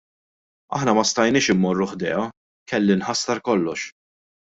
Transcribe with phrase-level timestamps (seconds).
[0.77, 2.23] Aħna ma stajniex immorru ħdejha-
[2.71, 3.85] kelli nħassar kollox.